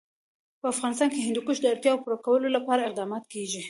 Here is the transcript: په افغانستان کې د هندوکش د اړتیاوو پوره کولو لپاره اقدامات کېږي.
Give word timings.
په 0.59 0.65
افغانستان 0.73 1.07
کې 1.09 1.17
د 1.19 1.25
هندوکش 1.27 1.57
د 1.61 1.65
اړتیاوو 1.73 2.01
پوره 2.03 2.17
کولو 2.25 2.47
لپاره 2.55 2.81
اقدامات 2.87 3.23
کېږي. 3.33 3.59